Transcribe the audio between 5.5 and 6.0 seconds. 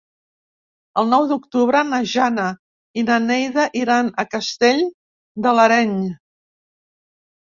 l'Areny.